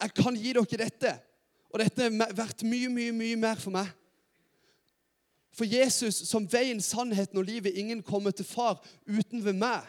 jeg 0.02 0.14
kan 0.18 0.38
gi 0.38 0.54
dere 0.54 0.84
dette. 0.84 1.16
Og 1.72 1.80
dette 1.80 2.06
er 2.06 2.36
verdt 2.36 2.62
mye, 2.68 2.90
mye, 2.92 3.12
mye 3.16 3.40
mer 3.40 3.60
for 3.60 3.74
meg. 3.74 3.88
For 5.52 5.68
Jesus 5.68 6.22
som 6.28 6.46
veien, 6.48 6.80
sannheten 6.80 7.38
og 7.38 7.44
livet, 7.44 7.76
ingen 7.76 8.02
kommer 8.02 8.30
til 8.30 8.48
far 8.48 8.80
uten 9.06 9.44
ved 9.44 9.58
meg, 9.60 9.84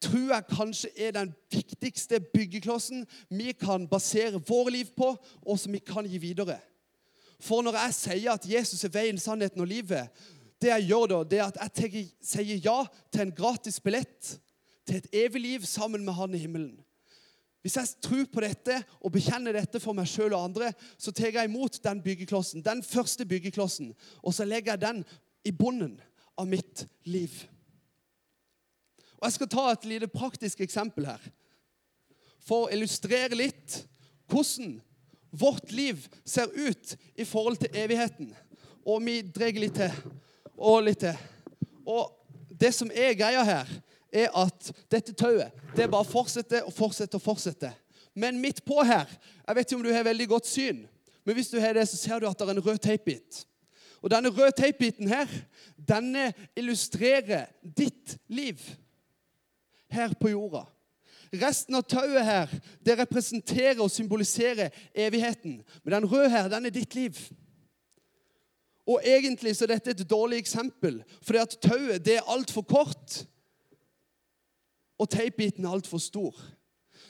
tror 0.00 0.32
jeg 0.32 0.48
kanskje 0.48 0.90
er 0.96 1.14
den 1.14 1.32
viktigste 1.52 2.20
byggeklossen 2.32 3.04
vi 3.28 3.52
kan 3.52 3.86
basere 3.88 4.40
våre 4.48 4.72
liv 4.74 4.90
på, 4.96 5.12
og 5.46 5.58
som 5.60 5.72
vi 5.76 5.82
kan 5.84 6.08
gi 6.08 6.18
videre. 6.18 6.58
For 7.40 7.64
når 7.64 7.78
jeg 7.78 7.96
sier 7.96 8.34
at 8.34 8.48
Jesus 8.48 8.84
er 8.84 8.92
veien, 8.94 9.20
sannheten 9.20 9.62
og 9.62 9.68
livet, 9.70 10.10
det 10.60 10.72
jeg 10.74 10.90
gjør 10.90 11.06
da, 11.08 11.22
det 11.24 11.40
er 11.40 11.52
at 11.64 11.80
jeg 11.80 12.08
sier 12.24 12.60
ja 12.60 12.82
til 13.12 13.26
en 13.26 13.34
gratis 13.36 13.80
billett 13.80 14.34
til 14.88 14.98
et 14.98 15.08
evig 15.22 15.40
liv 15.40 15.64
sammen 15.68 16.04
med 16.04 16.16
Han 16.18 16.34
i 16.34 16.42
himmelen. 16.42 16.74
Hvis 17.60 17.76
jeg 17.76 17.88
tror 18.00 18.24
på 18.32 18.40
dette 18.40 18.78
og 19.00 19.12
bekjenner 19.12 19.56
dette 19.56 19.80
for 19.82 19.96
meg 19.96 20.08
sjøl 20.08 20.32
og 20.32 20.46
andre, 20.48 20.70
så 20.96 21.12
tar 21.12 21.34
jeg 21.34 21.50
imot 21.50 21.76
den 21.84 22.00
byggeklossen, 22.04 22.64
den 22.64 22.80
første 22.84 23.26
byggeklossen, 23.28 23.92
og 24.24 24.34
så 24.34 24.46
legger 24.48 24.74
jeg 24.74 24.84
den 24.86 25.02
i 25.44 25.52
bunnen 25.52 25.98
av 26.40 26.48
mitt 26.48 26.86
liv. 27.04 27.34
Og 29.20 29.28
Jeg 29.28 29.36
skal 29.36 29.52
ta 29.52 29.66
et 29.70 29.84
lite 29.84 30.08
praktisk 30.08 30.62
eksempel 30.64 31.10
her 31.10 31.26
for 32.40 32.64
å 32.64 32.70
illustrere 32.72 33.36
litt 33.36 33.82
hvordan 34.30 34.78
vårt 35.30 35.72
liv 35.76 36.06
ser 36.24 36.48
ut 36.56 36.96
i 37.14 37.26
forhold 37.28 37.60
til 37.60 37.76
evigheten. 37.76 38.32
Og 38.88 39.04
vi 39.04 39.20
drar 39.22 39.60
litt 39.60 39.76
til 39.76 39.92
og 40.56 40.82
litt 40.86 41.04
til. 41.04 41.20
Og 41.84 42.08
det 42.60 42.72
som 42.76 42.90
er 42.90 43.16
greia 43.18 43.44
her, 43.46 43.68
er 44.12 44.32
at 44.36 44.72
dette 44.90 45.14
tauet 45.14 45.54
det 45.76 45.90
bare 45.90 46.08
fortsetter 46.08 46.66
og 46.66 46.74
fortsetter 46.74 47.18
og 47.18 47.24
fortsetter. 47.24 47.76
Men 48.14 48.40
midt 48.42 48.64
på 48.66 48.82
her 48.82 49.06
Jeg 49.46 49.56
vet 49.56 49.70
ikke 49.70 49.76
om 49.78 49.84
du 49.86 49.92
har 49.92 50.06
veldig 50.06 50.28
godt 50.28 50.46
syn, 50.46 50.84
men 51.24 51.34
hvis 51.34 51.50
du 51.50 51.60
har 51.60 51.74
det, 51.74 51.88
så 51.88 51.96
ser 51.96 52.18
du 52.20 52.28
at 52.28 52.38
det 52.38 52.48
er 52.48 52.52
en 52.54 52.66
rød 52.66 52.78
teipbit. 52.78 53.44
Og 54.00 54.10
denne 54.10 54.30
røde 54.32 54.54
teipbiten 54.56 55.08
her, 55.08 55.28
denne 55.76 56.30
illustrerer 56.56 57.50
ditt 57.62 58.16
liv 58.28 58.60
her 59.92 60.14
på 60.20 60.30
jorda. 60.32 60.64
Resten 61.30 61.76
av 61.78 61.84
tauet 61.86 62.24
her, 62.26 62.54
det 62.82 62.96
representerer 62.98 63.82
og 63.82 63.92
symboliserer 63.92 64.72
evigheten. 64.94 65.60
Men 65.84 65.94
den 65.94 66.08
røde 66.10 66.30
her, 66.32 66.48
den 66.48 66.66
er 66.66 66.74
ditt 66.74 66.94
liv. 66.94 67.18
Og 68.88 69.04
egentlig 69.04 69.54
så 69.56 69.66
er 69.66 69.76
dette 69.76 69.92
et 69.94 70.08
dårlig 70.10 70.40
eksempel, 70.40 71.02
fordi 71.22 71.42
at 71.42 71.58
tauet 71.62 72.02
det 72.04 72.16
er 72.18 72.32
altfor 72.32 72.64
kort 72.66 73.20
og 75.00 75.08
teipbiten 75.10 75.64
er 75.64 75.72
altfor 75.72 75.98
stor. 75.98 76.36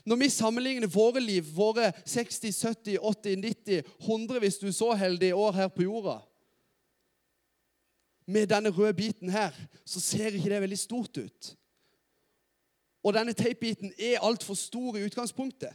Når 0.07 0.17
vi 0.17 0.29
sammenligner 0.33 0.89
våre 0.89 1.21
liv, 1.21 1.45
våre 1.57 1.91
60, 2.07 2.55
70, 2.57 2.99
80, 3.03 3.37
90, 3.43 3.83
100 4.01 4.39
hvis 4.39 4.59
du 4.61 4.69
er 4.71 4.77
så 4.77 4.93
heldig 4.97 5.35
år 5.35 5.53
her 5.59 5.69
på 5.75 5.83
jorda, 5.83 6.21
med 8.31 8.47
denne 8.47 8.71
røde 8.71 8.95
biten 8.95 9.31
her, 9.31 9.51
så 9.85 10.01
ser 10.01 10.31
ikke 10.31 10.53
det 10.53 10.63
veldig 10.63 10.79
stort 10.79 11.19
ut. 11.19 11.57
Og 13.03 13.15
denne 13.17 13.35
teipbiten 13.35 13.93
er 13.99 14.23
altfor 14.23 14.55
stor 14.55 14.97
i 14.97 15.05
utgangspunktet. 15.09 15.75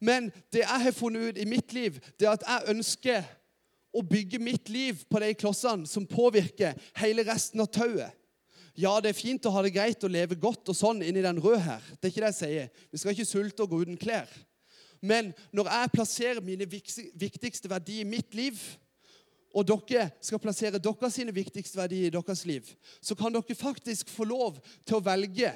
Men 0.00 0.30
det 0.52 0.62
jeg 0.62 0.82
har 0.84 0.94
funnet 0.94 1.28
ut 1.28 1.38
i 1.38 1.48
mitt 1.48 1.72
liv, 1.72 1.98
det 2.20 2.28
er 2.28 2.36
at 2.36 2.46
jeg 2.46 2.74
ønsker 2.76 3.26
å 3.92 4.02
bygge 4.06 4.38
mitt 4.38 4.68
liv 4.72 5.02
på 5.10 5.20
de 5.20 5.34
klossene 5.34 5.86
som 5.86 6.06
påvirker 6.06 6.78
hele 6.96 7.24
resten 7.26 7.60
av 7.60 7.70
tauet. 7.72 8.14
Ja, 8.78 8.94
det 9.04 9.12
er 9.12 9.18
fint 9.18 9.44
å 9.44 9.52
ha 9.52 9.62
det 9.64 9.74
greit 9.74 10.04
og 10.04 10.12
leve 10.12 10.38
godt 10.40 10.70
og 10.72 10.76
sånn 10.76 11.02
inni 11.04 11.24
den 11.24 11.40
røde 11.42 11.60
her. 11.60 11.82
Det 12.00 12.08
er 12.08 12.12
ikke 12.12 12.22
det 12.24 12.30
jeg 12.30 12.38
sier. 12.38 12.70
Vi 12.92 13.00
skal 13.00 13.12
ikke 13.12 13.28
sulte 13.28 13.64
og 13.64 13.72
gå 13.74 13.82
uten 13.84 13.98
klær. 14.00 14.30
Men 15.02 15.32
når 15.52 15.68
jeg 15.68 15.92
plasserer 15.92 16.44
mine 16.44 16.68
viktigste 16.68 17.68
verdier 17.68 18.06
i 18.06 18.08
mitt 18.08 18.36
liv, 18.38 18.60
og 19.52 19.66
dere 19.68 20.06
skal 20.24 20.40
plassere 20.40 20.80
deres 20.80 21.18
viktigste 21.34 21.76
verdier 21.76 22.08
i 22.08 22.14
deres 22.14 22.46
liv, 22.48 22.70
så 23.02 23.14
kan 23.18 23.34
dere 23.34 23.58
faktisk 23.58 24.08
få 24.08 24.24
lov 24.24 24.62
til 24.86 24.96
å 24.96 25.04
velge 25.04 25.52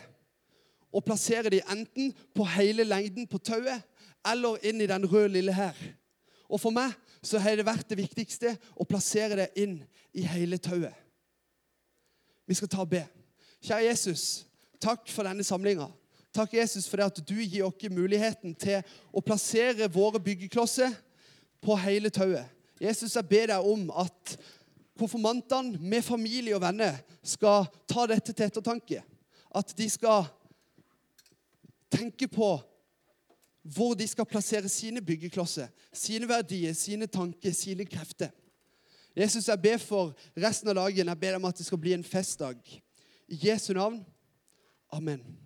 å 0.92 1.00
plassere 1.00 1.52
dem 1.52 1.72
enten 1.72 2.12
på 2.34 2.44
hele 2.56 2.84
lengden 2.84 3.28
på 3.30 3.38
tauet 3.38 3.84
eller 4.26 4.60
inn 4.66 4.82
i 4.82 4.90
den 4.90 5.06
røde 5.08 5.32
lille 5.38 5.54
her. 5.54 5.76
Og 6.50 6.60
for 6.60 6.74
meg 6.74 6.92
så 7.24 7.40
har 7.42 7.56
det 7.56 7.66
vært 7.66 7.88
det 7.88 7.98
viktigste 8.02 8.52
å 8.76 8.86
plassere 8.86 9.38
det 9.40 9.48
inn 9.62 9.80
i 10.12 10.26
hele 10.26 10.58
tauet. 10.58 11.05
Vi 12.46 12.54
skal 12.54 12.70
ta 12.70 12.82
og 12.84 12.90
be. 12.90 13.02
Kjære 13.64 13.88
Jesus, 13.88 14.46
takk 14.82 15.08
for 15.10 15.26
denne 15.26 15.44
samlinga. 15.44 15.88
Takk, 16.36 16.52
Jesus, 16.54 16.88
for 16.88 17.00
det 17.00 17.06
at 17.08 17.22
du 17.28 17.36
gir 17.40 17.64
oss 17.64 17.88
muligheten 17.90 18.52
til 18.60 18.84
å 19.08 19.22
plassere 19.24 19.88
våre 19.88 20.20
byggeklosser 20.20 20.92
på 21.64 21.76
hele 21.80 22.12
tauet. 22.12 22.44
Jesus, 22.80 23.16
jeg 23.16 23.28
ber 23.28 23.48
deg 23.48 23.64
om 23.64 23.88
at 23.96 24.36
konfirmantene 25.00 25.80
med 25.80 26.04
familie 26.04 26.56
og 26.56 26.60
venner 26.64 26.98
skal 27.24 27.64
ta 27.88 28.04
dette 28.10 28.34
til 28.34 28.46
ettertanke. 28.50 29.00
At 29.56 29.72
de 29.78 29.88
skal 29.88 30.28
tenke 31.92 32.28
på 32.28 32.50
hvor 33.66 33.96
de 33.98 34.06
skal 34.06 34.28
plassere 34.28 34.68
sine 34.70 35.00
byggeklosser, 35.02 35.72
sine 35.92 36.28
verdier, 36.28 36.76
sine 36.76 37.08
tanker, 37.10 37.56
sine 37.56 37.88
krefter. 37.88 38.30
Jesus, 39.16 39.48
jeg 39.48 39.62
ber 39.62 39.80
for 39.80 40.12
resten 40.36 40.68
av 40.68 40.76
dagen. 40.76 41.08
Jeg 41.08 41.20
ber 41.20 41.38
om 41.38 41.48
at 41.48 41.56
det 41.56 41.66
skal 41.66 41.80
bli 41.80 41.94
en 41.96 42.04
festdag. 42.04 42.60
I 43.28 43.38
Jesu 43.48 43.72
navn. 43.72 44.02
Amen. 44.92 45.45